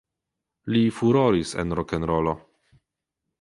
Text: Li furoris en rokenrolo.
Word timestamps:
Li 0.75 0.79
furoris 0.99 1.53
en 1.65 1.77
rokenrolo. 1.81 2.35